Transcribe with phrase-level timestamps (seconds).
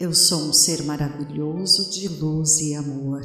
[0.00, 3.20] Eu sou um ser maravilhoso de luz e amor.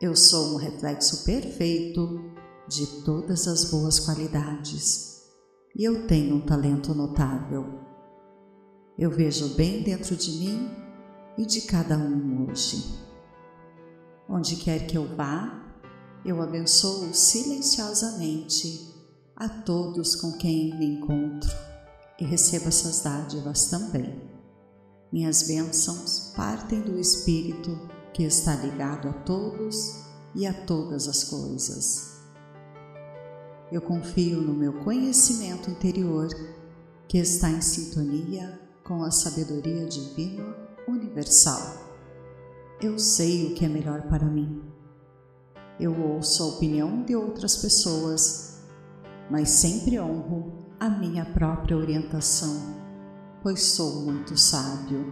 [0.00, 2.18] Eu sou um reflexo perfeito
[2.66, 5.22] de todas as boas qualidades
[5.76, 7.78] e eu tenho um talento notável.
[8.98, 10.70] Eu vejo bem dentro de mim
[11.36, 12.82] e de cada um hoje.
[14.26, 15.62] Onde quer que eu vá,
[16.24, 18.94] eu abençoo silenciosamente
[19.36, 21.50] a todos com quem me encontro
[22.18, 24.33] e recebo essas dádivas também.
[25.14, 27.78] Minhas bênçãos partem do Espírito
[28.12, 30.02] que está ligado a todos
[30.34, 32.20] e a todas as coisas.
[33.70, 36.26] Eu confio no meu conhecimento interior
[37.06, 40.52] que está em sintonia com a sabedoria divina
[40.88, 41.62] universal.
[42.82, 44.64] Eu sei o que é melhor para mim.
[45.78, 48.64] Eu ouço a opinião de outras pessoas,
[49.30, 52.83] mas sempre honro a minha própria orientação
[53.44, 55.04] pois sou muito sábio.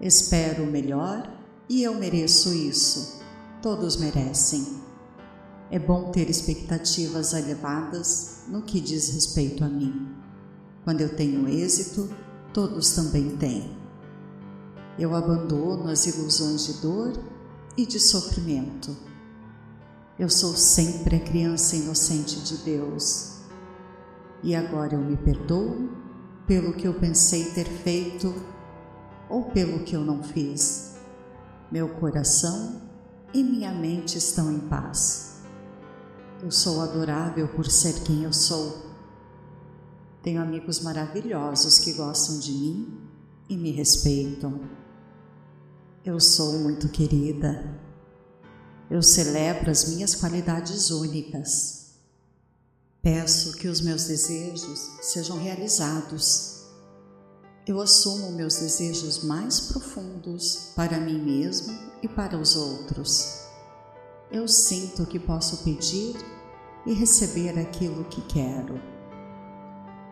[0.00, 1.30] Espero o melhor
[1.68, 3.20] e eu mereço isso.
[3.60, 4.80] Todos merecem.
[5.70, 10.08] É bom ter expectativas elevadas no que diz respeito a mim.
[10.84, 12.08] Quando eu tenho êxito,
[12.50, 13.76] todos também têm.
[14.98, 17.12] Eu abandono as ilusões de dor
[17.76, 18.96] e de sofrimento.
[20.18, 23.32] Eu sou sempre a criança inocente de Deus.
[24.42, 26.01] E agora eu me perdoo
[26.46, 28.34] pelo que eu pensei ter feito
[29.28, 30.96] ou pelo que eu não fiz.
[31.70, 32.82] Meu coração
[33.32, 35.40] e minha mente estão em paz.
[36.42, 38.90] Eu sou adorável por ser quem eu sou.
[40.22, 43.00] Tenho amigos maravilhosos que gostam de mim
[43.48, 44.60] e me respeitam.
[46.04, 47.80] Eu sou muito querida.
[48.90, 51.81] Eu celebro as minhas qualidades únicas
[53.02, 56.66] Peço que os meus desejos sejam realizados.
[57.66, 63.40] Eu assumo meus desejos mais profundos para mim mesmo e para os outros.
[64.30, 66.14] Eu sinto que posso pedir
[66.86, 68.80] e receber aquilo que quero.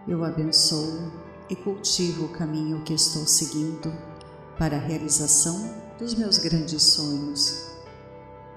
[0.09, 1.13] Eu abençoo
[1.49, 3.97] e cultivo o caminho que estou seguindo
[4.59, 7.71] para a realização dos meus grandes sonhos.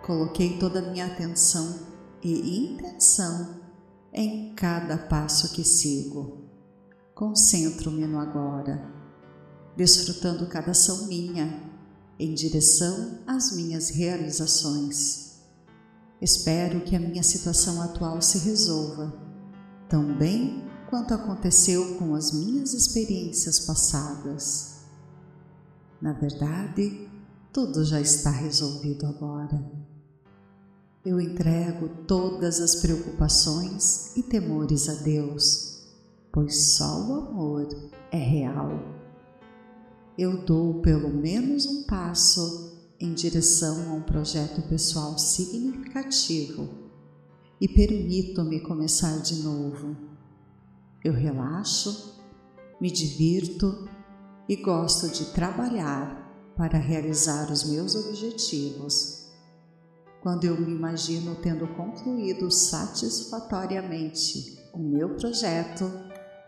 [0.03, 1.81] Coloquei toda a minha atenção
[2.23, 3.62] e intenção
[4.13, 6.43] em cada passo que sigo.
[7.15, 8.87] Concentro-me no agora,
[9.75, 11.71] desfrutando cada ação minha
[12.19, 15.39] em direção às minhas realizações.
[16.21, 19.13] Espero que a minha situação atual se resolva,
[19.89, 24.83] tão bem quanto aconteceu com as minhas experiências passadas.
[25.99, 27.09] Na verdade,
[27.51, 29.82] tudo já está resolvido agora
[31.05, 35.83] eu entrego todas as preocupações e temores a Deus,
[36.31, 37.67] pois só o amor
[38.09, 38.79] é real.
[40.17, 46.69] Eu dou pelo menos um passo em direção a um projeto pessoal significativo
[47.59, 49.97] e permito-me começar de novo.
[51.03, 52.17] Eu relaxo,
[52.79, 53.89] me divirto
[54.47, 59.22] e gosto de trabalhar para realizar os meus objetivos
[60.23, 65.83] quando eu me imagino tendo concluído satisfatoriamente o meu projeto,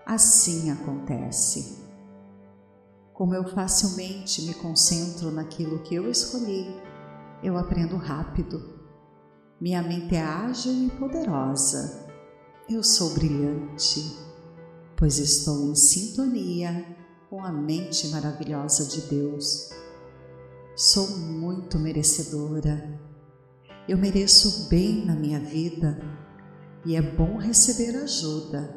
[0.05, 1.83] assim acontece.
[3.13, 6.73] Como eu facilmente me concentro naquilo que eu escolhi,
[7.43, 8.79] eu aprendo rápido.
[9.59, 12.07] Minha mente é ágil e poderosa.
[12.69, 14.15] Eu sou brilhante,
[14.95, 16.95] pois estou em sintonia
[17.29, 19.69] com a mente maravilhosa de Deus.
[20.77, 23.03] Sou muito merecedora
[23.87, 25.99] eu mereço bem na minha vida
[26.83, 28.75] e é bom receber ajuda.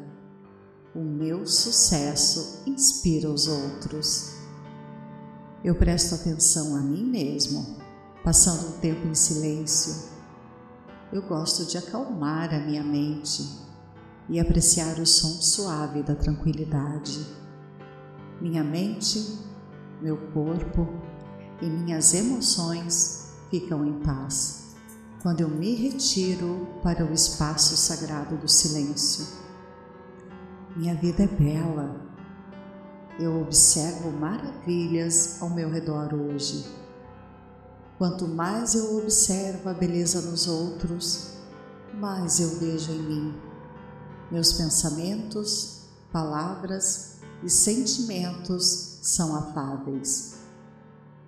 [0.93, 4.35] O meu sucesso inspira os outros.
[5.63, 7.77] Eu presto atenção a mim mesmo,
[8.23, 10.09] passando um tempo em silêncio.
[11.11, 13.43] Eu gosto de acalmar a minha mente
[14.29, 17.25] e apreciar o som suave da tranquilidade.
[18.39, 19.39] Minha mente,
[20.01, 20.87] meu corpo
[21.59, 24.68] e minhas emoções ficam em paz
[25.21, 29.27] quando eu me retiro para o espaço sagrado do silêncio.
[30.75, 31.99] Minha vida é bela.
[33.19, 36.65] Eu observo maravilhas ao meu redor hoje.
[37.97, 41.33] Quanto mais eu observo a beleza nos outros,
[41.95, 43.33] mais eu vejo em mim.
[44.31, 45.81] Meus pensamentos,
[46.13, 50.35] palavras e sentimentos são afáveis.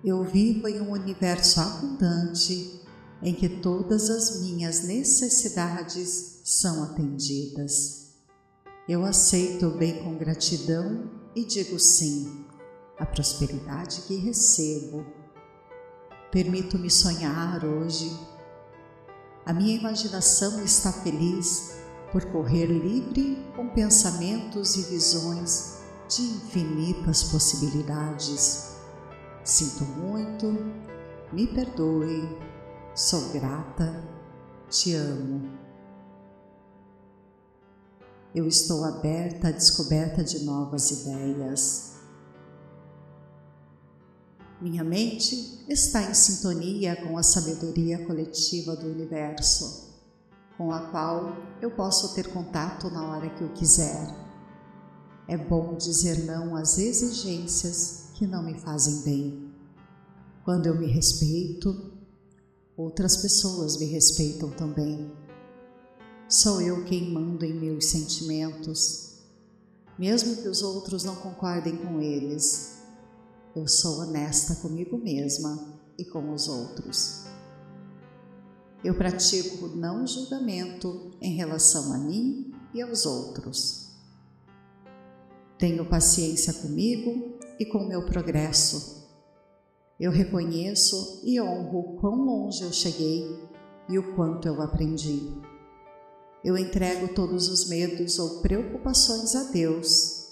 [0.02, 2.81] Eu vivo em um universo abundante
[3.22, 8.14] em que todas as minhas necessidades são atendidas.
[8.88, 12.44] Eu aceito o bem com gratidão e digo sim.
[12.98, 15.04] a prosperidade que recebo.
[16.30, 18.10] Permito-me sonhar hoje.
[19.46, 21.72] A minha imaginação está feliz
[22.10, 25.78] por correr livre com pensamentos e visões
[26.08, 28.76] de infinitas possibilidades.
[29.44, 30.46] Sinto muito,
[31.32, 32.28] me perdoe,
[32.94, 34.04] sou grata,
[34.68, 35.50] te amo.
[38.34, 41.92] Eu estou aberta à descoberta de novas ideias.
[44.60, 49.92] Minha mente está em sintonia com a sabedoria coletiva do universo
[50.56, 54.14] com a qual eu posso ter contato na hora que eu quiser.
[55.26, 59.52] É bom dizer não às exigências que não me fazem bem.
[60.44, 61.91] Quando eu me respeito,
[62.76, 65.12] outras pessoas me respeitam também.
[66.28, 69.18] Sou eu quem mando em meus sentimentos,
[69.98, 72.78] mesmo que os outros não concordem com eles.
[73.54, 77.24] Eu sou honesta comigo mesma e com os outros.
[78.82, 83.90] Eu pratico não julgamento em relação a mim e aos outros.
[85.58, 89.01] Tenho paciência comigo e com meu progresso.
[90.02, 93.24] Eu reconheço e honro quão longe eu cheguei
[93.88, 95.30] e o quanto eu aprendi.
[96.44, 100.26] Eu entrego todos os medos ou preocupações a Deus.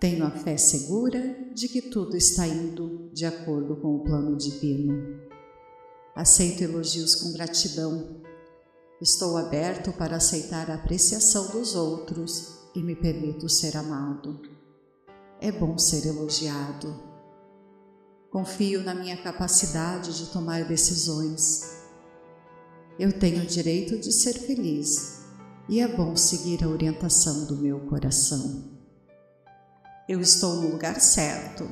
[0.00, 1.20] Tenho a fé segura
[1.54, 5.20] de que tudo está indo de acordo com o plano divino.
[6.16, 8.20] Aceito elogios com gratidão.
[9.00, 14.40] Estou aberto para aceitar a apreciação dos outros e me permito ser amado.
[15.40, 17.09] É bom ser elogiado.
[18.30, 21.82] Confio na minha capacidade de tomar decisões.
[22.96, 25.24] Eu tenho o direito de ser feliz
[25.68, 28.70] e é bom seguir a orientação do meu coração.
[30.08, 31.68] Eu estou no lugar certo,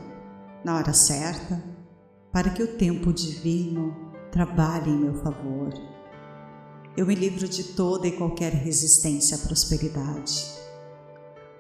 [0.65, 1.63] na hora certa,
[2.33, 3.95] para que o tempo divino
[4.33, 5.73] trabalhe em meu favor.
[6.97, 10.45] Eu me livro de toda e qualquer resistência à prosperidade.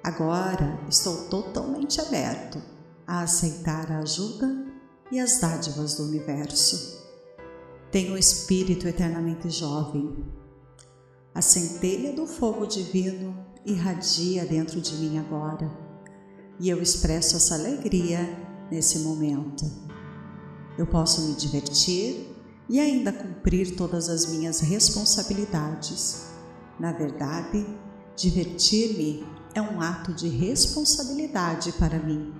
[0.02, 2.60] Agora estou totalmente aberto
[3.06, 4.67] a aceitar a ajuda
[5.10, 6.98] e as dádivas do universo.
[7.90, 10.24] Tenho um espírito eternamente jovem.
[11.34, 15.88] A centelha do fogo divino irradia dentro de mim agora
[16.60, 18.18] e eu expresso essa alegria
[18.70, 19.64] nesse momento.
[20.76, 22.34] Eu posso me divertir
[22.68, 26.26] e ainda cumprir todas as minhas responsabilidades.
[26.78, 27.66] Na verdade,
[28.16, 29.24] divertir-me
[29.54, 32.32] é um ato de responsabilidade para mim.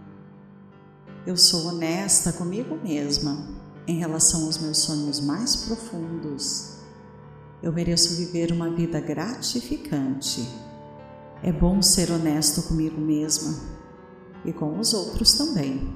[1.29, 3.47] Eu sou honesta comigo mesma
[3.87, 6.79] em relação aos meus sonhos mais profundos.
[7.63, 10.49] Eu mereço viver uma vida gratificante.
[11.43, 13.55] É bom ser honesto comigo mesma
[14.43, 15.95] e com os outros também.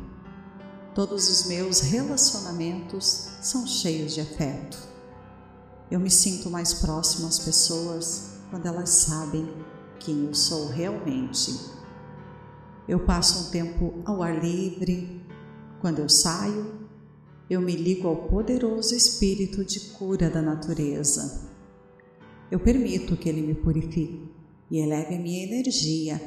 [0.95, 4.77] Todos os meus relacionamentos são cheios de afeto.
[5.91, 9.51] Eu me sinto mais próximo às pessoas quando elas sabem
[9.99, 11.73] quem eu sou realmente.
[12.87, 15.22] Eu passo um tempo ao ar livre.
[15.83, 16.89] Quando eu saio,
[17.51, 21.51] eu me ligo ao poderoso espírito de cura da natureza.
[22.53, 24.33] Eu permito que ele me purifique
[24.71, 26.21] e eleve a minha energia.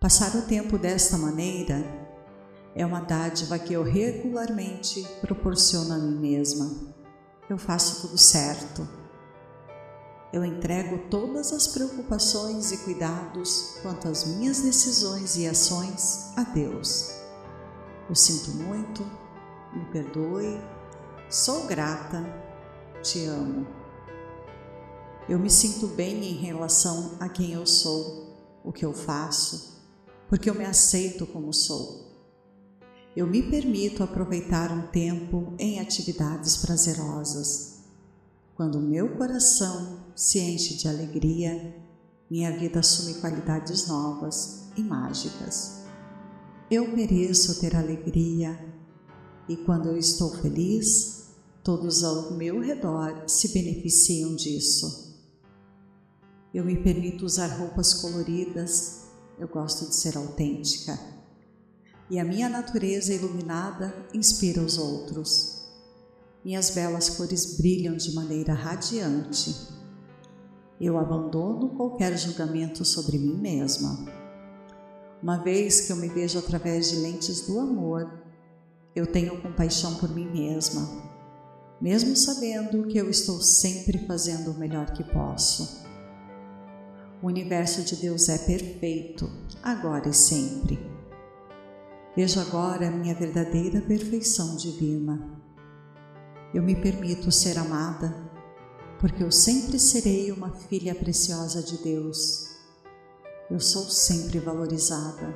[0.00, 1.84] Passar o tempo desta maneira
[2.76, 6.94] é uma dádiva que eu regularmente proporciono a mim mesma.
[7.50, 8.88] Eu faço tudo certo.
[10.32, 17.23] Eu entrego todas as preocupações e cuidados quanto às minhas decisões e ações a Deus.
[18.08, 19.02] Eu sinto muito,
[19.72, 20.60] me perdoe,
[21.28, 22.24] sou grata,
[23.02, 23.66] te amo.
[25.28, 29.82] Eu me sinto bem em relação a quem eu sou, o que eu faço,
[30.28, 32.04] porque eu me aceito como sou
[33.16, 37.84] eu me permito aproveitar um tempo em atividades prazerosas.
[38.56, 41.76] Quando meu coração se enche de alegria,
[42.28, 45.83] minha vida assume qualidades novas e mágicas.
[46.70, 48.58] Eu mereço ter alegria
[49.46, 55.14] e quando eu estou feliz, todos ao meu redor se beneficiam disso.
[56.54, 60.98] Eu me permito usar roupas coloridas, eu gosto de ser autêntica
[62.10, 65.64] e a minha natureza iluminada inspira os outros.
[66.44, 69.54] Minhas belas cores brilham de maneira radiante.
[70.80, 74.23] Eu abandono qualquer julgamento sobre mim mesma.
[75.24, 78.12] Uma vez que eu me vejo através de lentes do amor,
[78.94, 80.86] eu tenho compaixão por mim mesma,
[81.80, 85.82] mesmo sabendo que eu estou sempre fazendo o melhor que posso.
[87.22, 89.30] O universo de Deus é perfeito,
[89.62, 90.78] agora e sempre
[92.16, 95.20] Vejo agora a minha verdadeira perfeição divina.
[96.54, 98.14] Eu me permito ser amada,
[99.00, 102.43] porque eu sempre serei uma filha preciosa de Deus.
[103.50, 105.34] Eu sou sempre valorizada.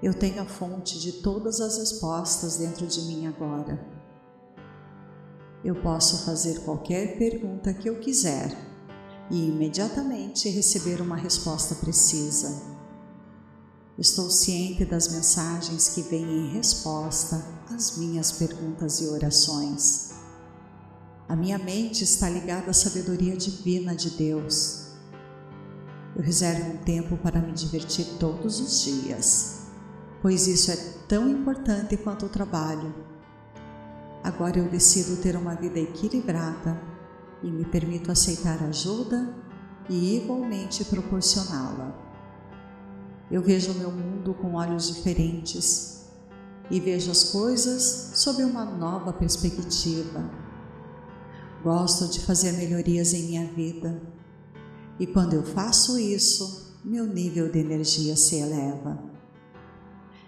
[0.00, 3.84] Eu tenho a fonte de todas as respostas dentro de mim agora.
[5.64, 8.56] Eu posso fazer qualquer pergunta que eu quiser
[9.30, 12.62] e imediatamente receber uma resposta precisa.
[13.98, 20.10] Estou ciente das mensagens que vêm em resposta às minhas perguntas e orações.
[21.28, 24.83] A minha mente está ligada à sabedoria divina de Deus.
[26.16, 29.66] Eu reservo um tempo para me divertir todos os dias,
[30.22, 30.76] pois isso é
[31.08, 32.94] tão importante quanto o trabalho.
[34.22, 36.80] Agora eu decido ter uma vida equilibrada
[37.42, 39.34] e me permito aceitar ajuda
[39.90, 41.92] e igualmente proporcioná-la.
[43.28, 46.06] Eu vejo o meu mundo com olhos diferentes
[46.70, 50.30] e vejo as coisas sob uma nova perspectiva.
[51.64, 54.00] Gosto de fazer melhorias em minha vida
[54.98, 59.02] e quando eu faço isso, meu nível de energia se eleva.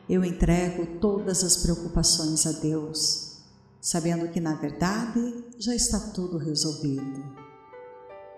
[0.09, 3.43] Eu entrego todas as preocupações a Deus,
[3.81, 7.25] sabendo que na verdade já está tudo resolvido.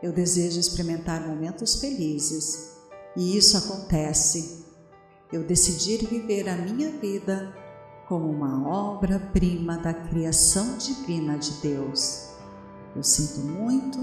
[0.02, 2.76] Eu desejo experimentar momentos felizes
[3.16, 4.64] e isso acontece.
[5.32, 7.54] Eu decidi viver a minha vida
[8.06, 12.28] como uma obra-prima da criação divina de Deus.
[12.96, 13.98] Eu sinto muito,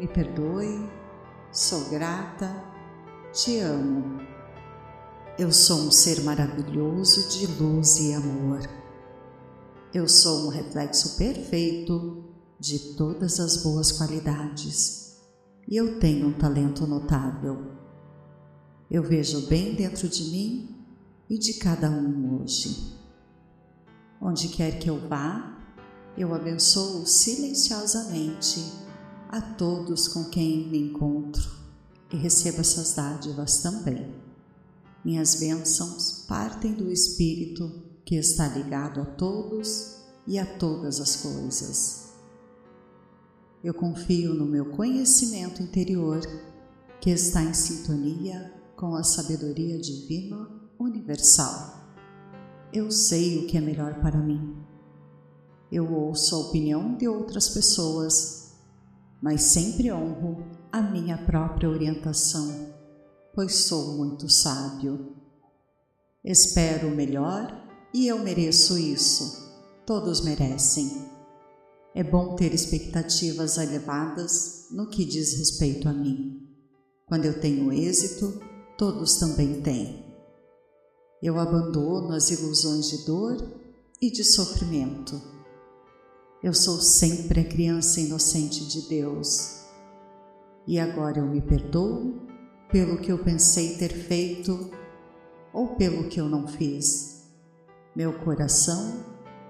[0.00, 0.90] me perdoe,
[1.52, 2.64] sou grata,
[3.30, 4.22] te amo.
[5.38, 8.60] Eu sou um ser maravilhoso de luz e amor.
[9.92, 12.24] Eu sou um reflexo perfeito
[12.58, 15.20] de todas as boas qualidades
[15.68, 17.72] e eu tenho um talento notável.
[18.90, 20.74] Eu vejo bem dentro de mim
[21.28, 22.96] e de cada um hoje.
[24.22, 25.58] Onde quer que eu vá,
[26.16, 28.81] eu abençoo silenciosamente
[29.32, 31.50] a todos com quem me encontro
[32.12, 34.14] e recebo essas dádivas também.
[35.02, 42.10] Minhas bênçãos partem do Espírito que está ligado a todos e a todas as coisas.
[43.64, 46.20] Eu confio no meu conhecimento interior
[47.00, 50.46] que está em sintonia com a sabedoria divina
[50.78, 51.80] universal.
[52.70, 54.58] Eu sei o que é melhor para mim.
[55.70, 58.41] Eu ouço a opinião de outras pessoas,
[59.22, 62.74] mas sempre honro a minha própria orientação,
[63.32, 65.14] pois sou muito sábio.
[66.24, 67.62] Espero o melhor
[67.94, 69.40] e eu mereço isso.
[69.86, 71.08] Todos merecem.
[71.94, 76.48] É bom ter expectativas elevadas no que diz respeito a mim.
[77.06, 78.40] Quando eu tenho êxito,
[78.76, 80.02] todos também têm.
[81.22, 83.36] Eu abandono as ilusões de dor
[84.00, 85.31] e de sofrimento.
[86.42, 89.62] Eu sou sempre a criança inocente de Deus.
[90.66, 92.20] E agora eu me perdoo
[92.70, 94.70] pelo que eu pensei ter feito
[95.52, 97.30] ou pelo que eu não fiz.
[97.94, 99.04] Meu coração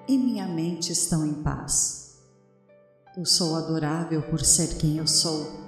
[0.08, 2.18] e minha mente estão em paz.
[3.16, 5.62] Eu sou adorável por ser quem eu sou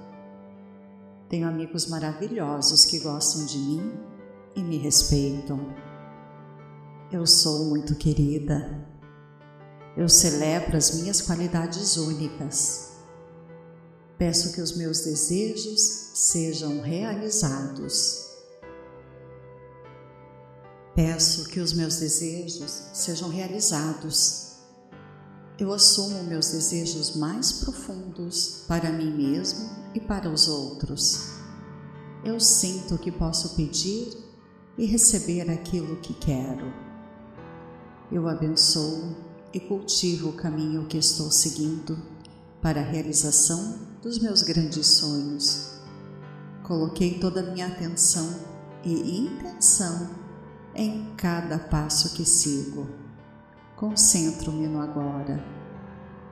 [1.35, 3.93] tenho amigos maravilhosos que gostam de mim
[4.55, 5.59] e me respeitam.
[7.11, 8.87] Eu sou muito querida.
[9.97, 12.95] Eu celebro as minhas qualidades únicas.
[14.19, 15.81] Peço que os meus desejos
[16.15, 18.25] sejam realizados.
[20.97, 24.55] Peço que os meus desejos sejam realizados.
[25.59, 31.35] Eu assumo meus desejos mais profundos para mim mesmo e para os outros.
[32.25, 34.17] Eu sinto que posso pedir
[34.77, 36.73] e receber aquilo que quero.
[38.11, 41.97] Eu abençoo e cultivo o caminho que estou seguindo
[42.61, 45.79] para a realização dos meus grandes sonhos.
[46.65, 48.35] Coloquei toda a minha atenção
[48.83, 50.11] e intenção
[50.75, 52.89] em cada passo que sigo.
[53.77, 55.45] Concentro-me no agora,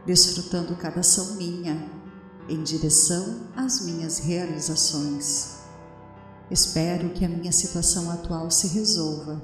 [0.05, 1.89] desfrutando cada ação minha
[2.49, 5.61] em direção às minhas realizações.
[6.51, 9.41] Espero que a minha situação atual se resolva,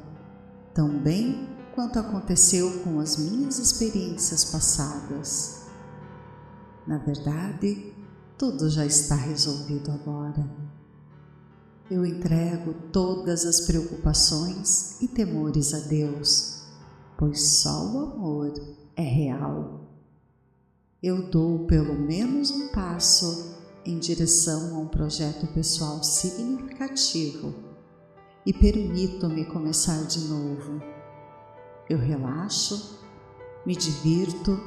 [0.74, 5.62] tão bem quanto aconteceu com as minhas experiências passadas.
[6.84, 7.94] Na verdade,
[8.36, 10.44] tudo já está resolvido agora.
[11.88, 16.64] Eu entrego todas as preocupações e temores a Deus,
[17.16, 18.54] pois só o amor
[18.96, 19.86] é real
[21.00, 23.56] eu dou pelo menos um passo
[23.86, 27.54] em direção a um projeto pessoal significativo
[28.44, 30.97] e permito-me começar de novo.
[31.88, 32.98] Eu relaxo,
[33.64, 34.60] me divirto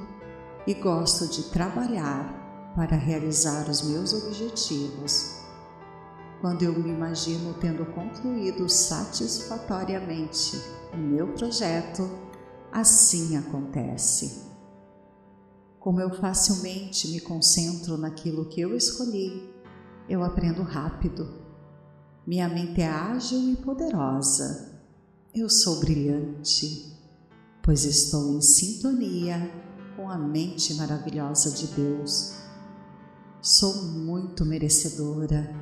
[0.66, 5.40] e gosto de trabalhar para realizar os meus objetivos.
[6.40, 10.60] Quando eu me imagino tendo concluído satisfatoriamente
[10.92, 12.10] o meu projeto,
[12.72, 14.50] assim acontece.
[15.80, 19.54] Como eu facilmente me concentro naquilo que eu escolhi,
[20.10, 21.42] eu aprendo rápido.
[22.25, 24.82] Minha mente é ágil e poderosa.
[25.34, 26.90] Eu sou brilhante,
[27.63, 29.51] pois estou em sintonia
[29.96, 32.34] com a mente maravilhosa de Deus.
[33.41, 35.56] Sou muito merecedora.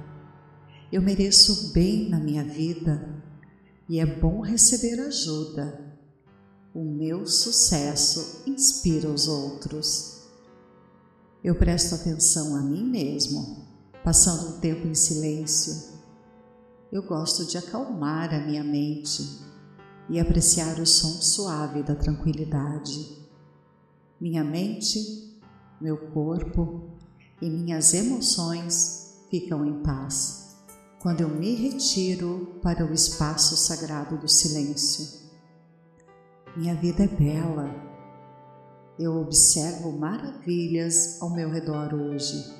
[0.91, 3.23] Eu mereço bem na minha vida
[3.87, 5.89] e é bom receber ajuda
[6.73, 10.19] o meu sucesso inspira os outros.
[11.43, 13.65] Eu presto atenção a mim mesmo,
[14.03, 15.97] passando um tempo em silêncio.
[16.91, 19.23] Eu gosto de acalmar a minha mente
[20.09, 23.17] e apreciar o som suave da tranquilidade.
[24.19, 25.39] Minha mente,
[25.79, 26.89] meu corpo
[27.41, 30.39] e minhas emoções ficam em paz
[30.99, 35.29] quando eu me retiro para o espaço sagrado do silêncio.
[36.57, 37.73] Minha vida é bela.
[38.99, 42.53] Eu observo maravilhas ao meu redor hoje.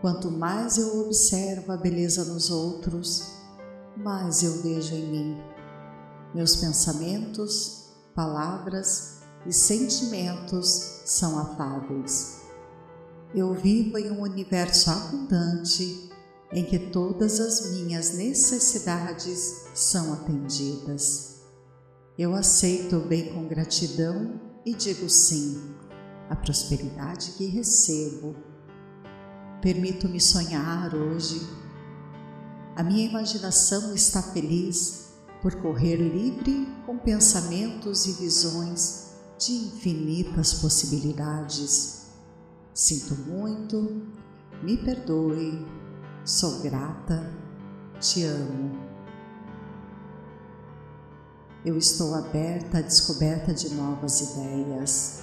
[0.00, 3.36] Quanto mais eu observo a beleza nos outros,
[3.96, 5.51] mais eu vejo em mim.
[6.34, 12.40] Meus pensamentos, palavras e sentimentos são afáveis.
[13.34, 16.10] Eu vivo em um universo abundante
[16.50, 21.42] em que todas as minhas necessidades são atendidas.
[22.18, 25.74] Eu aceito o bem com gratidão e digo sim
[26.30, 28.34] à prosperidade que recebo.
[29.60, 31.40] Permito-me sonhar hoje.
[32.74, 35.01] A minha imaginação está feliz
[35.42, 42.06] por correr livre com pensamentos e visões de infinitas possibilidades.
[42.72, 44.02] Sinto muito,
[44.62, 45.66] me perdoe,
[46.24, 47.28] sou grata,
[48.00, 48.92] te amo.
[51.64, 55.22] Eu estou aberta à descoberta de novas ideias.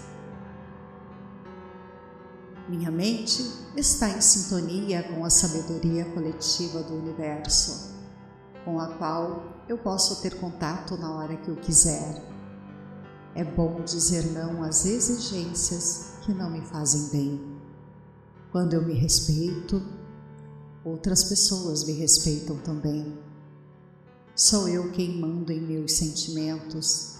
[2.68, 3.42] Minha mente
[3.76, 7.99] está em sintonia com a sabedoria coletiva do universo,
[8.66, 12.24] com a qual eu posso ter contato na hora que eu quiser.
[13.36, 17.60] É bom dizer não às exigências que não me fazem bem.
[18.52, 19.82] Quando eu me respeito,
[20.84, 23.18] outras pessoas me respeitam também.
[24.36, 27.18] Sou eu quem mando em meus sentimentos,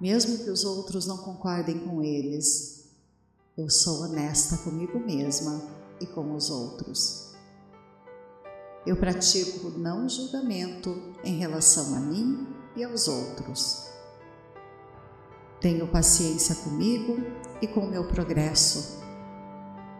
[0.00, 2.84] mesmo que os outros não concordem com eles.
[3.56, 5.62] Eu sou honesta comigo mesma
[6.00, 7.33] e com os outros.
[8.86, 13.88] Eu pratico não julgamento em relação a mim e aos outros.
[15.58, 17.16] Tenho paciência comigo
[17.62, 19.02] e com meu progresso.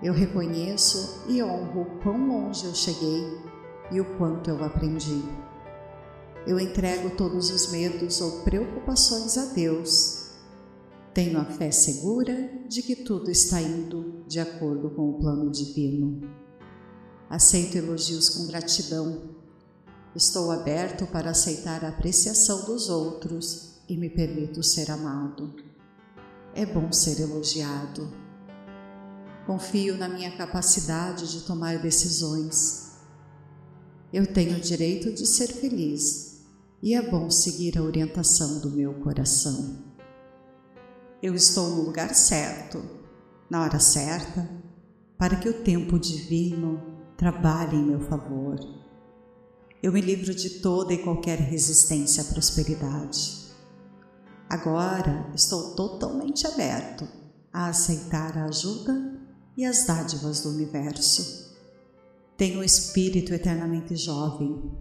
[0.02, 3.40] Eu reconheço e honro quão longe eu cheguei
[3.90, 5.22] e o quanto eu aprendi.
[6.46, 10.30] Eu entrego todos os medos ou preocupações a Deus.
[11.14, 16.43] Tenho a fé segura de que tudo está indo de acordo com o plano divino.
[17.28, 19.34] Aceito elogios com gratidão.
[20.14, 25.54] Estou aberto para aceitar a apreciação dos outros e me permito ser amado.
[26.54, 28.12] É bom ser elogiado.
[29.46, 32.92] Confio na minha capacidade de tomar decisões.
[34.12, 36.44] Eu tenho o direito de ser feliz
[36.80, 39.82] e é bom seguir a orientação do meu coração.
[41.20, 42.84] Eu estou no lugar certo,
[43.50, 44.48] na hora certa,
[45.18, 48.58] para que o tempo divino trabalhe em meu favor.
[49.82, 53.44] Eu me livro de toda e qualquer resistência à prosperidade.
[54.48, 57.06] Agora estou totalmente aberto
[57.52, 59.20] a aceitar a ajuda
[59.56, 61.54] e as dádivas do universo.
[62.36, 64.74] Tenho um espírito eternamente jovem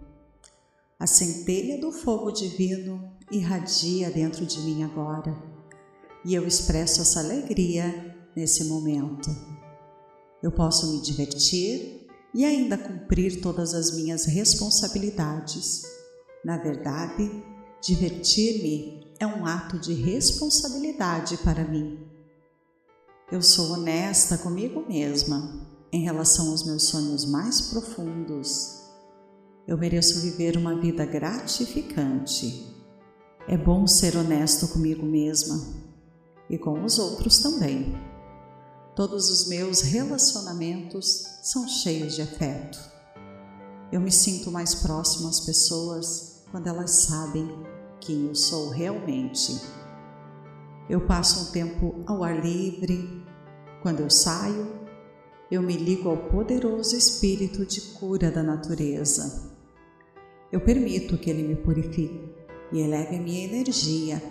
[1.03, 5.35] a centelha do fogo divino irradia dentro de mim agora
[6.23, 9.29] e eu expresso essa alegria nesse momento.
[10.41, 12.02] Eu posso me divertir
[12.33, 15.83] e ainda cumprir todas as minhas responsabilidades.
[16.43, 17.43] Na verdade,
[17.81, 21.99] divertir-me é um ato de responsabilidade para mim.
[23.31, 28.83] Eu sou honesta comigo mesma em relação aos meus sonhos mais profundos
[29.65, 32.67] eu mereço viver uma vida gratificante.
[33.47, 35.57] É bom ser honesto comigo mesma
[36.49, 37.95] e com os outros também.
[38.95, 42.77] Todos os meus relacionamentos são cheios de afeto.
[43.91, 47.49] Eu me sinto mais próximo às pessoas quando elas sabem
[47.99, 49.59] quem eu sou realmente.
[50.87, 53.25] Eu passo um tempo ao ar livre.
[53.81, 54.71] Quando eu saio,
[55.49, 59.51] eu me ligo ao poderoso espírito de cura da natureza.
[60.51, 62.31] Eu permito que ele me purifique
[62.71, 64.21] e eleve a minha energia.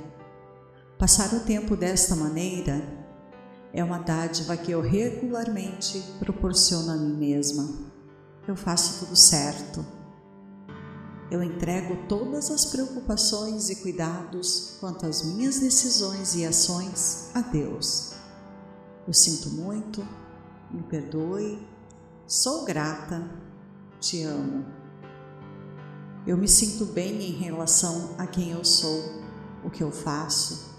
[0.97, 3.02] Passar o tempo desta maneira
[3.73, 7.69] é uma dádiva que eu regularmente proporciono a mim mesma.
[8.47, 9.85] Eu faço tudo certo.
[11.31, 18.13] Eu entrego todas as preocupações e cuidados quanto às minhas decisões e ações a Deus.
[19.07, 20.07] Eu sinto muito,
[20.71, 21.67] me perdoe,
[22.27, 23.31] sou grata,
[23.99, 24.67] te amo.
[26.27, 29.03] Eu me sinto bem em relação a quem eu sou,
[29.65, 30.77] o que eu faço,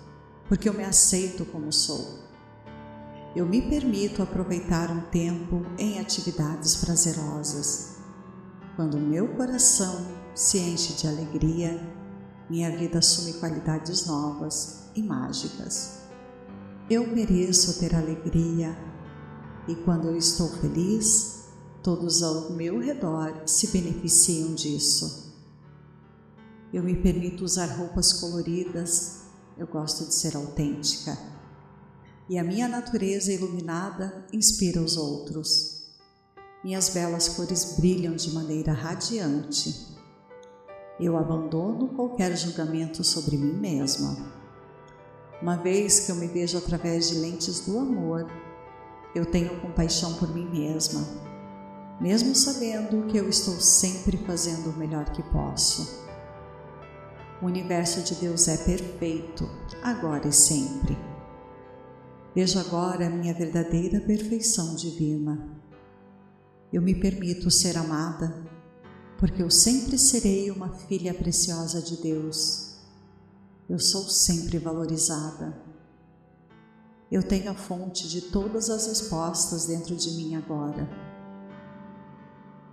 [0.47, 2.22] porque eu me aceito como sou.
[3.35, 7.95] Eu me permito aproveitar um tempo em atividades prazerosas.
[8.75, 11.81] Quando meu coração se enche de alegria,
[12.47, 16.01] minha vida assume qualidades novas e mágicas.
[16.87, 18.77] Eu mereço ter alegria,
[19.67, 21.45] e quando eu estou feliz,
[21.81, 25.33] todos ao meu redor se beneficiam disso.
[26.71, 29.23] Eu me permito usar roupas coloridas,
[29.57, 31.17] eu gosto de ser autêntica.
[32.29, 35.83] E a minha natureza iluminada inspira os outros.
[36.63, 39.93] Minhas belas cores brilham de maneira radiante.
[40.97, 44.15] Eu abandono qualquer julgamento sobre mim mesma.
[45.41, 48.25] Uma vez que eu me vejo através de lentes do amor,
[49.13, 51.05] eu tenho compaixão por mim mesma,
[51.99, 56.01] mesmo sabendo que eu estou sempre fazendo o melhor que posso.
[57.41, 59.49] O universo de Deus é perfeito,
[59.83, 60.97] agora e sempre.
[62.35, 65.47] Vejo agora a minha verdadeira perfeição divina.
[66.71, 68.35] Eu me permito ser amada,
[69.19, 72.77] porque eu sempre serei uma filha preciosa de Deus.
[73.69, 75.61] Eu sou sempre valorizada.
[77.11, 80.89] Eu tenho a fonte de todas as respostas dentro de mim agora.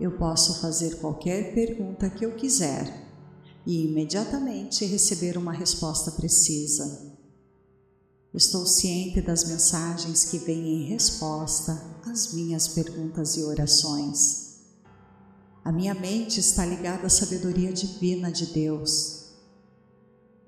[0.00, 3.06] Eu posso fazer qualquer pergunta que eu quiser
[3.66, 7.09] e imediatamente receber uma resposta precisa.
[8.32, 14.60] Estou ciente das mensagens que vêm em resposta às minhas perguntas e orações.
[15.64, 19.30] A minha mente está ligada à sabedoria divina de Deus.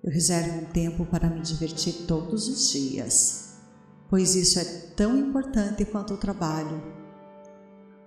[0.02, 3.52] Eu reservo um tempo para me divertir todos os dias
[4.12, 4.64] pois isso é
[4.94, 6.82] tão importante quanto o trabalho.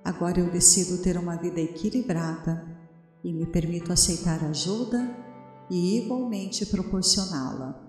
[0.03, 2.63] Agora eu decido ter uma vida equilibrada
[3.23, 5.03] e me permito aceitar ajuda
[5.67, 7.84] e igualmente proporcioná-la.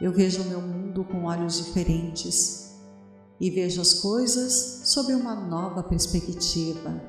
[0.00, 2.74] Eu vejo o meu mundo com olhos diferentes
[3.40, 7.00] e vejo as coisas sob uma nova perspectiva.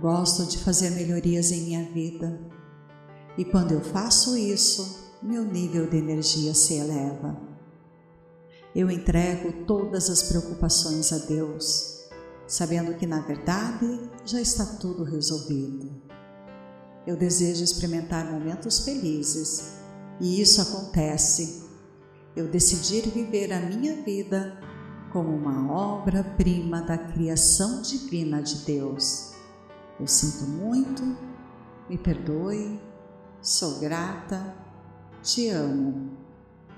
[0.00, 2.40] Gosto de fazer melhorias em minha vida
[3.38, 7.40] e quando eu faço isso, meu nível de energia se eleva.
[8.74, 12.08] Eu entrego todas as preocupações a Deus,
[12.48, 15.92] sabendo que na verdade já está tudo resolvido.
[17.06, 19.81] Eu desejo experimentar momentos felizes
[20.22, 21.64] e isso acontece.
[22.36, 24.56] Eu decidi viver a minha vida
[25.12, 29.32] como uma obra-prima da criação divina de Deus.
[29.98, 31.02] Eu sinto muito,
[31.90, 32.80] me perdoe,
[33.42, 34.54] sou grata,
[35.22, 36.16] te amo.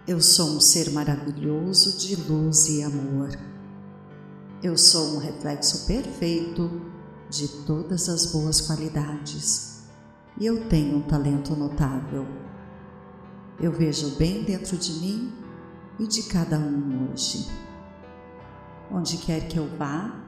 [0.08, 3.28] Eu sou um ser maravilhoso de luz e amor.
[4.62, 6.80] Eu sou um reflexo perfeito
[7.28, 9.82] de todas as boas qualidades
[10.40, 12.43] e eu tenho um talento notável.
[13.60, 15.32] Eu vejo bem dentro de mim
[15.98, 17.46] e de cada um hoje.
[18.90, 20.24] Onde quer que eu vá,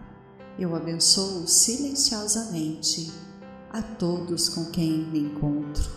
[0.56, 3.12] eu abençoo silenciosamente
[3.70, 5.90] a todos com quem me encontro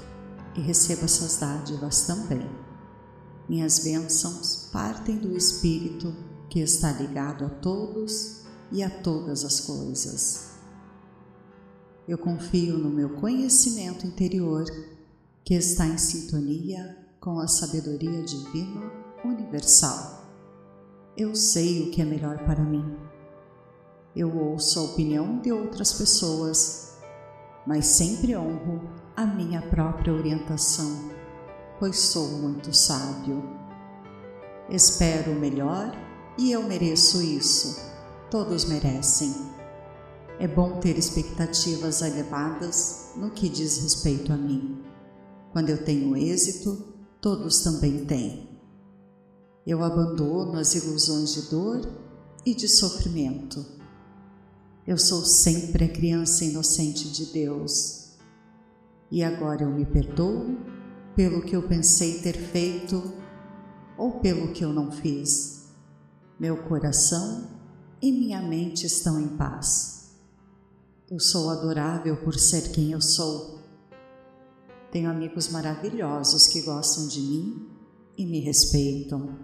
[0.56, 2.50] e recebo essas dádivas também.
[3.48, 6.14] Minhas bênçãos partem do Espírito
[6.50, 10.50] que está ligado a todos e a todas as coisas.
[12.08, 14.66] Eu confio no meu conhecimento interior
[15.44, 18.92] que está em sintonia com a sabedoria divina
[19.24, 20.24] universal.
[21.18, 22.98] Eu sei o que é melhor para mim.
[24.16, 26.98] Eu ouço a opinião de outras pessoas,
[27.66, 28.82] mas sempre honro
[29.16, 31.20] a minha própria orientação
[31.80, 33.42] pois sou muito sábio.
[34.70, 35.96] Espero o melhor
[36.38, 37.90] e eu mereço isso.
[38.30, 39.34] Todos merecem.
[40.40, 44.84] É bom ter expectativas elevadas no que diz respeito a mim.
[45.52, 48.50] Quando eu tenho êxito, todos também têm.
[49.66, 51.82] Eu abandono as ilusões de dor
[52.46, 53.66] e de sofrimento.
[54.88, 58.18] Eu sou sempre a criança inocente de Deus.
[59.12, 60.58] E agora eu me perdoo
[61.16, 63.14] pelo que eu pensei ter feito
[63.98, 65.68] ou pelo que eu não fiz.
[66.40, 67.50] Meu coração
[68.02, 70.16] e minha mente estão em paz.
[71.12, 73.59] Eu sou adorável por ser quem eu sou.
[74.92, 77.70] Tenho amigos maravilhosos que gostam de mim
[78.18, 79.38] e me respeitam.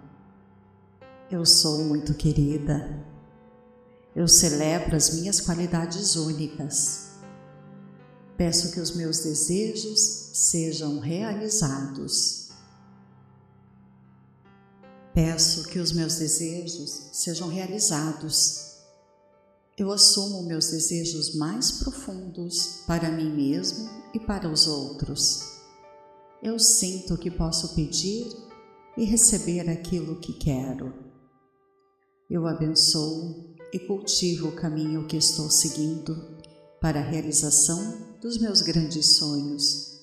[1.30, 3.04] Eu sou muito querida.
[4.14, 7.10] Eu celebro as minhas qualidades únicas.
[8.36, 10.00] Peço que os meus desejos
[10.34, 12.48] sejam realizados.
[15.14, 18.65] Peço que os meus desejos sejam realizados.
[19.78, 25.60] Eu assumo meus desejos mais profundos para mim mesmo e para os outros.
[26.42, 28.26] Eu sinto que posso pedir
[28.96, 30.94] e receber aquilo que quero.
[32.30, 36.38] Eu abençoo e cultivo o caminho que estou seguindo
[36.80, 40.00] para a realização dos meus grandes sonhos.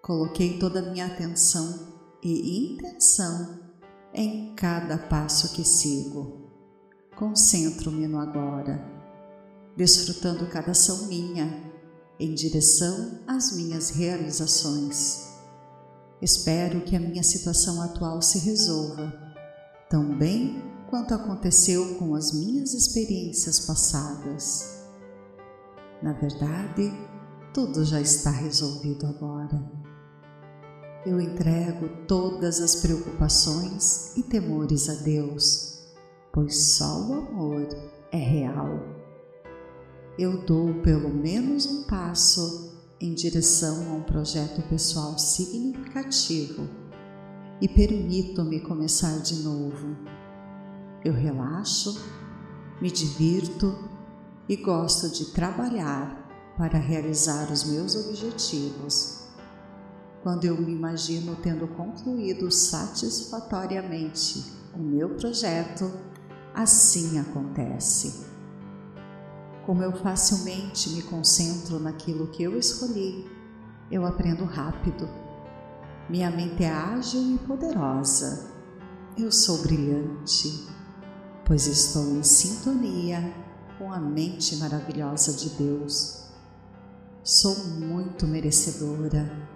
[0.00, 3.60] Coloquei toda a minha atenção e intenção
[4.14, 6.45] em cada passo que sigo.
[7.16, 8.80] Concentro-me no agora,
[9.76, 11.72] desfrutando cada ação minha
[12.20, 15.28] em direção às minhas realizações.
[16.20, 19.12] Espero que a minha situação atual se resolva,
[19.90, 24.84] tão bem quanto aconteceu com as minhas experiências passadas.
[26.02, 26.92] Na verdade,
[27.52, 29.86] tudo já está resolvido agora
[31.06, 35.75] eu entrego todas as preocupações e temores a Deus,
[36.36, 37.66] pois só o amor
[38.12, 38.78] é real.
[40.18, 46.68] Eu dou pelo menos um passo em direção a um projeto pessoal significativo
[47.58, 49.96] e permito-me começar de novo.
[51.02, 52.04] Eu relaxo,
[52.82, 53.74] me divirto
[54.46, 59.24] e gosto de trabalhar para realizar os meus objetivos
[60.22, 64.44] quando eu me imagino tendo concluído satisfatoriamente
[64.74, 65.90] o meu projeto,
[66.56, 68.24] assim acontece.
[69.64, 73.30] Como eu facilmente me concentro naquilo que eu escolhi,
[73.90, 75.08] eu aprendo rápido.
[76.08, 78.50] Minha mente é ágil e poderosa.
[79.16, 80.66] Eu sou brilhante,
[81.44, 83.32] pois estou em sintonia
[83.78, 86.26] com a mente maravilhosa de Deus.
[87.22, 89.46] Sou muito merecedora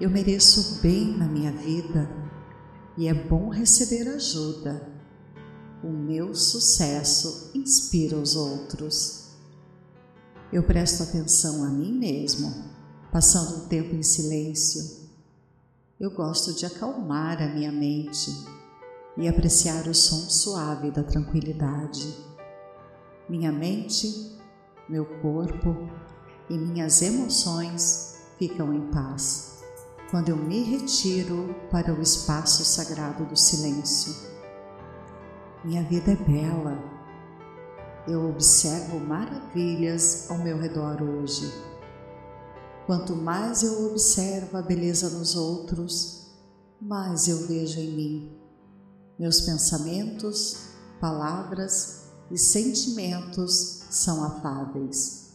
[0.00, 2.10] eu mereço bem na minha vida
[2.96, 4.99] e é bom receber ajuda.
[5.82, 9.30] O meu sucesso inspira os outros.
[10.52, 12.64] Eu presto atenção a mim mesmo,
[13.10, 15.08] passando um tempo em silêncio.
[15.98, 18.30] Eu gosto de acalmar a minha mente
[19.16, 22.14] e apreciar o som suave da tranquilidade.
[23.28, 24.36] Minha mente,
[24.88, 25.74] meu corpo
[26.48, 29.50] e minhas emoções ficam em paz
[30.10, 34.29] quando eu me retiro para o espaço sagrado do silêncio.
[35.62, 36.78] Minha vida é bela.
[38.08, 41.52] Eu observo maravilhas ao meu redor hoje.
[42.86, 46.30] Quanto mais eu observo a beleza nos outros,
[46.80, 48.32] mais eu vejo em mim.
[49.18, 55.34] Meus pensamentos, palavras e sentimentos são afáveis.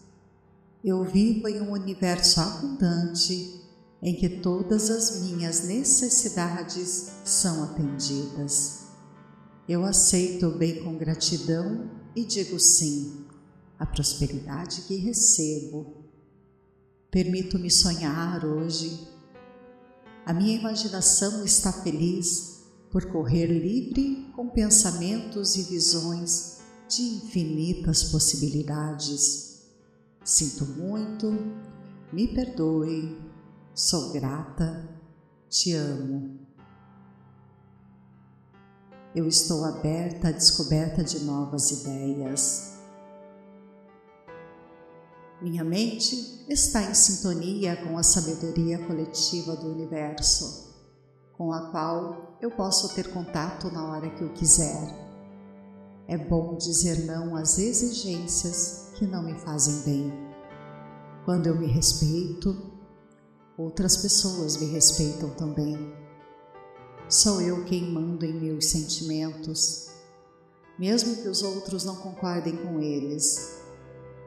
[0.84, 3.62] Eu vivo em um universo abundante
[4.02, 8.85] em que todas as minhas necessidades são atendidas.
[9.68, 13.26] Eu aceito o bem com gratidão e digo sim
[13.80, 16.06] à prosperidade que recebo.
[17.10, 19.08] Permito-me sonhar hoje.
[20.24, 29.64] A minha imaginação está feliz por correr livre com pensamentos e visões de infinitas possibilidades.
[30.24, 31.34] Sinto muito,
[32.14, 33.18] me perdoe
[33.74, 34.88] Sou grata,
[35.50, 36.45] te amo.
[39.16, 42.74] Eu estou aberta à descoberta de novas ideias.
[45.42, 50.76] Minha mente está em sintonia com a sabedoria coletiva do universo,
[51.38, 54.94] com a qual eu posso ter contato na hora que eu quiser.
[56.08, 60.14] É bom dizer não às exigências que não me fazem bem.
[61.24, 62.76] Quando eu me respeito,
[63.58, 65.78] Outras pessoas me respeitam também.
[67.08, 69.92] Sou eu quem mando em meus sentimentos,
[70.78, 73.62] mesmo que os outros não concordem com eles.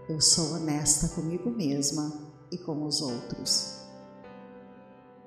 [0.08, 2.12] Eu sou honesta comigo mesma
[2.52, 3.78] e com os outros.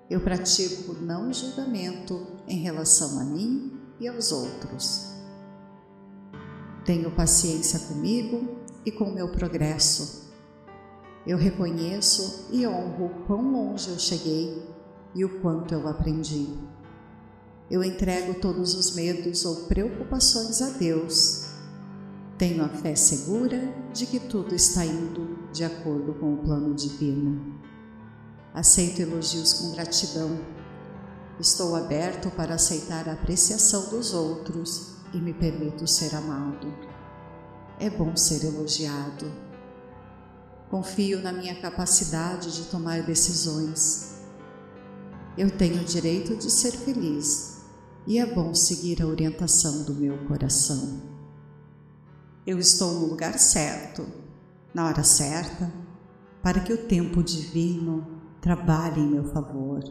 [0.10, 5.12] Eu pratico não julgamento em relação a mim e aos outros.
[6.86, 10.32] Tenho paciência comigo e com meu progresso.
[11.28, 14.66] Eu reconheço e honro quão longe eu cheguei
[15.14, 16.71] e o quanto eu aprendi.
[17.72, 21.46] Eu entrego todos os medos ou preocupações a Deus.
[22.38, 27.62] Tenho a fé segura de que tudo está indo de acordo com o plano divino.
[28.54, 30.38] Aceito elogios com gratidão.
[31.40, 36.68] Estou aberto para aceitar a apreciação dos outros e me permito ser amado.
[37.80, 39.32] É bom ser elogiado.
[40.70, 44.16] Confio na minha capacidade de tomar decisões.
[45.38, 47.51] Eu tenho o direito de ser feliz
[48.08, 51.02] e é bom seguir a orientação do meu coração.
[52.46, 54.06] Eu estou no lugar certo,
[54.74, 55.72] na hora certa,
[56.42, 59.84] para que o tempo divino trabalhe em meu favor.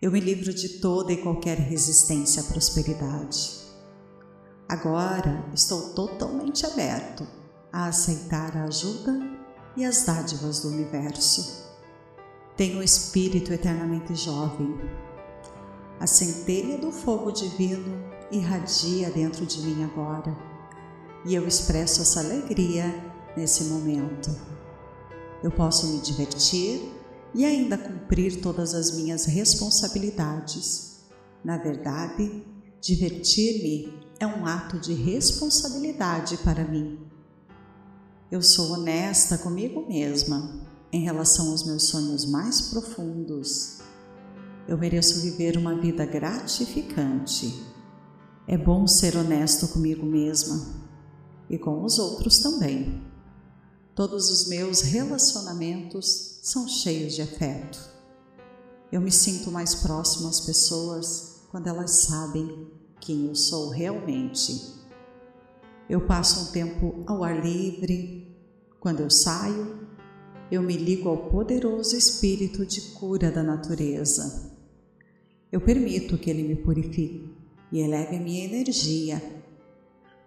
[0.00, 3.66] Eu me livro de toda e qualquer resistência à prosperidade.
[4.68, 7.26] Agora estou totalmente aberto
[7.72, 9.18] a aceitar a ajuda
[9.76, 11.66] e as dádivas do universo.
[12.56, 14.74] Tenho um espírito eternamente jovem.
[15.98, 20.36] A centelha do fogo divino irradia dentro de mim agora
[21.24, 22.84] e eu expresso essa alegria
[23.36, 24.30] nesse momento.
[25.42, 26.92] Eu posso me divertir
[27.34, 31.00] e ainda cumprir todas as minhas responsabilidades.
[31.42, 32.44] Na verdade,
[32.80, 36.98] divertir-me é um ato de responsabilidade para mim.
[38.30, 43.75] Eu sou honesta comigo mesma em relação aos meus sonhos mais profundos.
[44.68, 47.64] Eu mereço viver uma vida gratificante.
[48.48, 50.86] É bom ser honesto comigo mesma
[51.48, 53.00] e com os outros também.
[53.94, 57.78] Todos os meus relacionamentos são cheios de afeto.
[58.90, 62.68] Eu me sinto mais próximo às pessoas quando elas sabem
[63.00, 64.74] quem eu sou realmente.
[65.88, 68.36] Eu passo um tempo ao ar livre.
[68.80, 69.88] Quando eu saio,
[70.50, 74.55] eu me ligo ao poderoso espírito de cura da natureza.
[75.52, 77.32] Eu permito que ele me purifique
[77.70, 79.22] e eleve minha energia.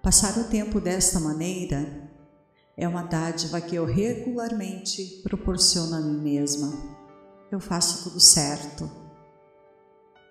[0.02, 2.10] Passar o tempo desta maneira
[2.78, 6.72] é uma dádiva que eu regularmente proporciono a mim mesma.
[7.52, 8.90] Eu faço tudo certo.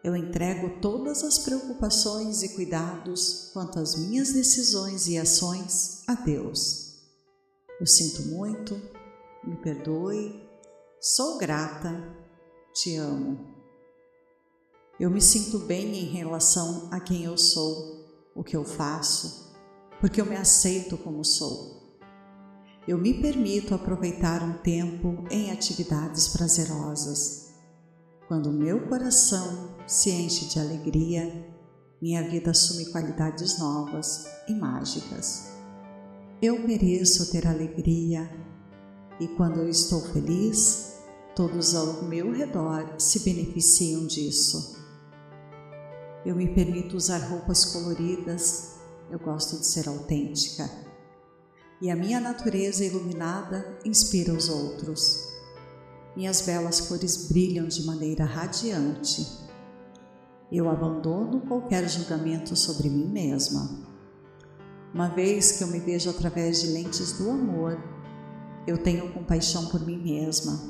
[0.03, 6.96] Eu entrego todas as preocupações e cuidados quanto às minhas decisões e ações a Deus.
[7.79, 8.81] Eu sinto muito,
[9.44, 10.48] me perdoe,
[11.01, 12.03] sou grata,
[12.72, 13.58] te amo.
[14.99, 19.55] Eu me sinto bem em relação a quem eu sou, o que eu faço,
[20.01, 21.79] porque eu me aceito como sou
[22.89, 27.51] eu me permito aproveitar um tempo em atividades prazerosas.
[28.27, 31.55] Quando meu coração se enche de alegria,
[32.01, 35.51] minha vida assume qualidades novas e mágicas.
[36.41, 38.27] Eu mereço ter alegria
[39.21, 40.95] e quando eu estou feliz,
[41.37, 44.78] todos ao meu redor se beneficiam disso.
[46.24, 48.76] Eu me permito usar roupas coloridas,
[49.11, 50.68] eu gosto de ser autêntica
[51.81, 55.28] e a minha natureza iluminada inspira os outros.
[56.16, 59.24] Minhas belas cores brilham de maneira radiante.
[60.50, 63.87] Eu abandono qualquer julgamento sobre mim mesma.
[64.92, 67.78] Uma vez que eu me vejo através de lentes do amor,
[68.66, 70.61] eu tenho compaixão por mim mesma,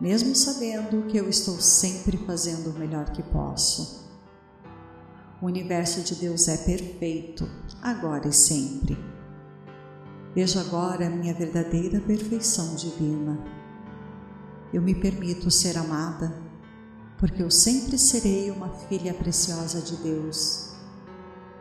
[0.00, 4.05] mesmo sabendo que eu estou sempre fazendo o melhor que posso.
[5.40, 7.48] O universo de Deus é perfeito,
[7.82, 8.96] agora e sempre
[10.36, 13.42] Vejo agora a minha verdadeira perfeição divina.
[14.70, 16.30] Eu me permito ser amada,
[17.16, 20.74] porque eu sempre serei uma filha preciosa de Deus.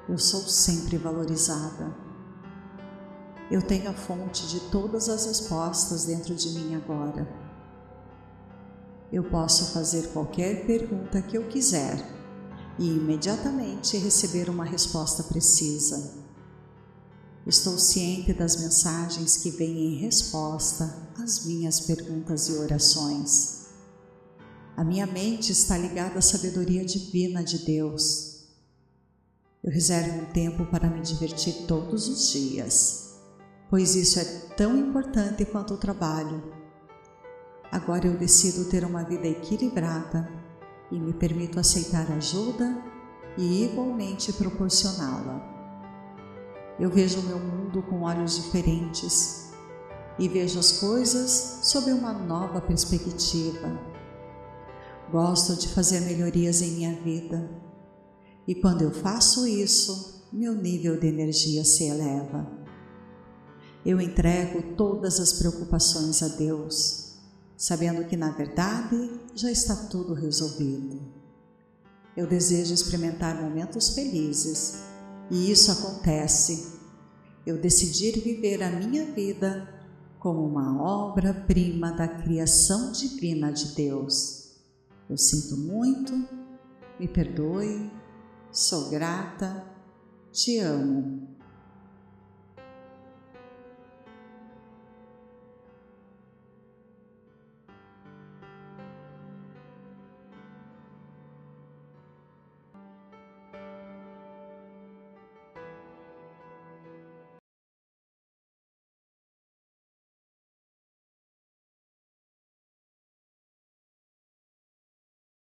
[0.10, 1.96] Eu sou sempre valorizada.
[3.50, 7.26] Eu tenho a fonte de todas as respostas dentro de mim agora.
[9.10, 12.15] Eu posso fazer qualquer pergunta que eu quiser
[12.78, 16.14] e imediatamente receber uma resposta precisa.
[17.48, 23.68] Estou ciente das mensagens que vêm em resposta às minhas perguntas e orações.
[24.76, 28.48] A minha mente está ligada à sabedoria divina de Deus.
[29.64, 33.16] Eu reservo um tempo para me divertir todos os dias,
[33.70, 34.26] pois isso é
[34.58, 36.44] tão importante quanto o trabalho.
[37.72, 40.45] Agora eu decido ter uma vida equilibrada
[40.92, 42.84] e me permito aceitar ajuda
[43.38, 45.54] e igualmente proporcioná-la.
[46.80, 49.52] Eu vejo o meu mundo com olhos diferentes
[50.20, 53.80] e vejo as coisas sob uma nova perspectiva.
[55.12, 57.50] Gosto de fazer melhorias em minha vida
[58.48, 62.48] e quando eu faço isso, meu nível de energia se eleva.
[63.86, 67.20] eu entrego todas as preocupações a Deus,
[67.56, 71.02] sabendo que na verdade já está tudo resolvido.
[72.16, 74.82] Eu desejo experimentar momentos felizes
[75.30, 76.80] e isso acontece.
[77.46, 79.70] Eu decidir viver a minha vida
[80.20, 84.56] como uma obra-prima da criação divina de Deus.
[85.10, 86.14] Eu sinto muito,
[86.98, 87.92] me perdoe,
[88.52, 89.64] sou grata,
[90.32, 91.25] te amo